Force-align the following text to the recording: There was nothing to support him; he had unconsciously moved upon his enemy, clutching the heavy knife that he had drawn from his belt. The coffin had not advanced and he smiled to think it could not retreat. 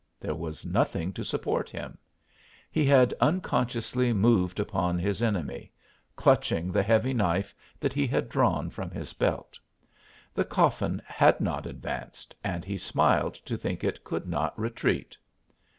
There 0.19 0.33
was 0.33 0.65
nothing 0.65 1.13
to 1.13 1.23
support 1.23 1.69
him; 1.69 1.95
he 2.71 2.85
had 2.85 3.13
unconsciously 3.21 4.13
moved 4.13 4.59
upon 4.59 4.97
his 4.97 5.21
enemy, 5.21 5.71
clutching 6.15 6.71
the 6.71 6.81
heavy 6.81 7.13
knife 7.13 7.53
that 7.79 7.93
he 7.93 8.07
had 8.07 8.27
drawn 8.27 8.71
from 8.71 8.89
his 8.89 9.13
belt. 9.13 9.59
The 10.33 10.43
coffin 10.43 11.03
had 11.05 11.39
not 11.39 11.67
advanced 11.67 12.33
and 12.43 12.65
he 12.65 12.79
smiled 12.79 13.35
to 13.45 13.55
think 13.55 13.83
it 13.83 14.03
could 14.03 14.27
not 14.27 14.59
retreat. 14.59 15.15